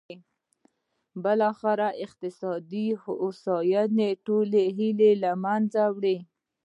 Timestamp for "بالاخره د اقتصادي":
1.23-2.87